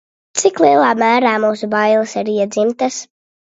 [0.43, 2.99] Cik lielā mērā mūsu bailes ir iedzimtas?